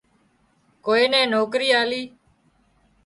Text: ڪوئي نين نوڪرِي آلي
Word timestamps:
ڪوئي 0.85 1.05
نين 1.11 1.25
نوڪرِي 1.33 1.69
آلي 1.81 2.03